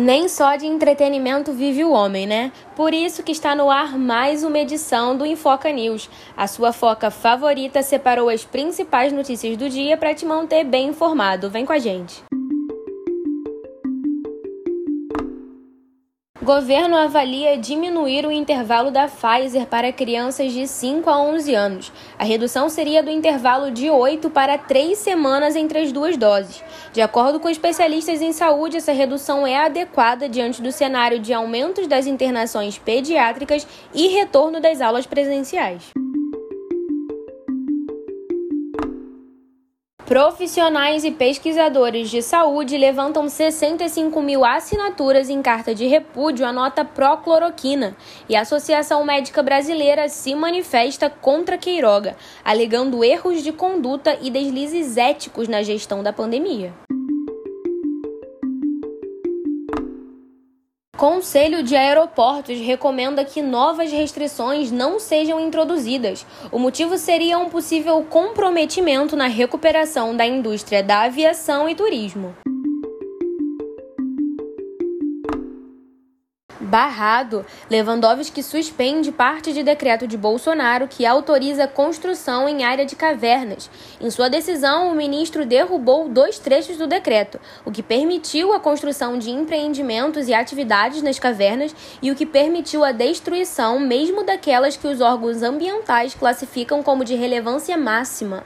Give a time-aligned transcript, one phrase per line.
[0.00, 2.52] Nem só de entretenimento vive o homem, né?
[2.76, 6.08] Por isso que está no ar mais uma edição do Infoca News.
[6.36, 11.50] A sua foca favorita separou as principais notícias do dia para te manter bem informado.
[11.50, 12.22] Vem com a gente.
[16.40, 21.92] Governo avalia diminuir o intervalo da Pfizer para crianças de 5 a 11 anos.
[22.16, 26.62] A redução seria do intervalo de 8 para 3 semanas entre as duas doses.
[26.92, 31.88] De acordo com especialistas em saúde, essa redução é adequada diante do cenário de aumentos
[31.88, 36.07] das internações pediátricas e retorno das aulas presenciais.
[40.18, 46.84] Profissionais e pesquisadores de saúde levantam 65 mil assinaturas em carta de repúdio à nota
[46.84, 47.96] pró-cloroquina
[48.28, 54.96] e a Associação Médica Brasileira se manifesta contra Queiroga, alegando erros de conduta e deslizes
[54.96, 56.74] éticos na gestão da pandemia.
[60.98, 66.26] Conselho de Aeroportos recomenda que novas restrições não sejam introduzidas.
[66.50, 72.34] O motivo seria um possível comprometimento na recuperação da indústria da aviação e turismo.
[76.68, 83.70] Barrado, Lewandowski suspende parte de decreto de Bolsonaro que autoriza construção em área de cavernas.
[83.98, 89.18] Em sua decisão, o ministro derrubou dois trechos do decreto, o que permitiu a construção
[89.18, 94.86] de empreendimentos e atividades nas cavernas e o que permitiu a destruição mesmo daquelas que
[94.86, 98.44] os órgãos ambientais classificam como de relevância máxima.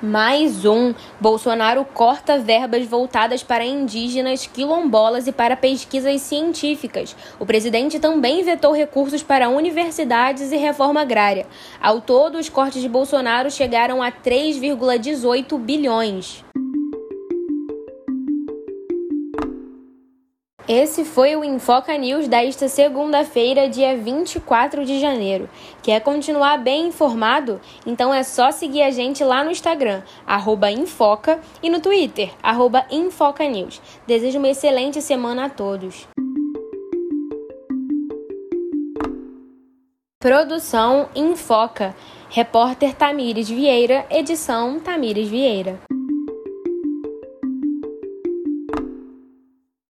[0.00, 0.94] Mais um.
[1.20, 7.16] Bolsonaro corta verbas voltadas para indígenas, quilombolas e para pesquisas científicas.
[7.38, 11.46] O presidente também vetou recursos para universidades e reforma agrária.
[11.80, 16.47] Ao todo, os cortes de Bolsonaro chegaram a 3,18 bilhões.
[20.68, 25.48] Esse foi o Infoca News desta segunda-feira, dia 24 de janeiro.
[25.82, 27.58] Quer continuar bem informado?
[27.86, 30.02] Então é só seguir a gente lá no Instagram,
[30.70, 32.34] Infoca, e no Twitter,
[32.90, 33.80] InfocaNews.
[34.06, 36.06] Desejo uma excelente semana a todos.
[40.20, 41.96] Produção Infoca.
[42.28, 45.80] Repórter Tamires Vieira, edição Tamires Vieira.